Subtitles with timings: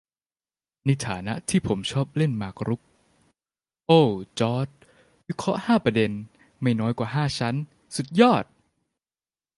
[0.85, 2.81] "ในฐานะที่ผมชอบเล่นหมากรุก"!
[3.85, 4.67] โอ้ว จอร์จ
[5.27, 6.11] วิเคราะห์ห้าประเด็น
[6.61, 7.55] ไม่น้อยกว่าห้าชั้น
[7.95, 8.43] สุดยอด!